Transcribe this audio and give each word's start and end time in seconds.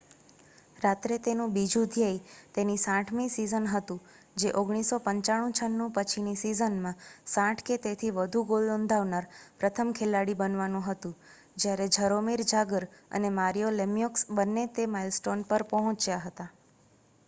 રાત્રે 0.77 1.17
તેનું 1.23 1.51
બીજું 1.55 1.89
ધ્યેય 1.89 2.29
તેની 2.53 2.77
60મીસીઝન 2.83 3.67
હતું 3.71 3.99
જે 4.35 4.53
1995-96 4.53 5.89
પછીનીસીઝનમાં 5.99 6.97
60 7.33 7.67
કે 7.67 7.77
તેથી 7.83 8.11
વધુ 8.17 8.43
ગોલનોંધાવનાર 8.47 9.29
પ્રથમ 9.59 9.93
ખેલાડી 9.95 10.37
બનવાનુંહતું 10.41 11.15
જ્યારે 11.57 11.89
જરોમીર 11.95 12.45
જાગર 12.47 12.89
અનેમારિયો 13.15 13.73
લેમ્યોક્સ 13.77 14.27
બંને 14.33 14.67
તે 14.75 14.91
માઇલસ્ટોનપર 14.91 15.69
પહોંચ્યા 15.71 16.21
હતા 16.25 16.51